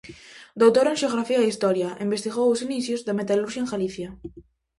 Doutora 0.61 0.91
en 0.93 0.99
Xeografía 1.01 1.39
e 1.41 1.49
Historia, 1.51 1.89
investigou 2.07 2.47
os 2.53 2.63
inicios 2.67 3.01
da 3.07 3.17
metalurxia 3.19 3.61
en 3.63 3.71
Galicia. 3.73 4.09